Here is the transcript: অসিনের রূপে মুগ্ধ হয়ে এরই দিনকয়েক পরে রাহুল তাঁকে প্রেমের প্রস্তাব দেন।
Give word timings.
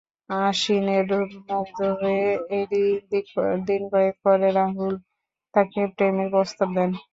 অসিনের 0.41 1.03
রূপে 1.11 1.37
মুগ্ধ 1.49 1.79
হয়ে 1.99 2.25
এরই 2.57 2.87
দিনকয়েক 3.67 4.15
পরে 4.23 4.49
রাহুল 4.57 4.93
তাঁকে 5.53 5.81
প্রেমের 5.95 6.29
প্রস্তাব 6.33 6.69
দেন। 6.77 6.91